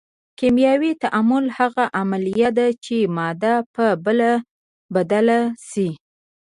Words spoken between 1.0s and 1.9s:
تعامل هغه